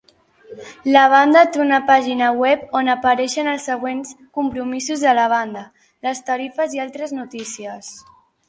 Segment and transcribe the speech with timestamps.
[0.93, 5.65] La banda té una pàgina web on apareixen els següents compromisos de la banda,
[6.09, 7.97] les tarifes i altres notícies.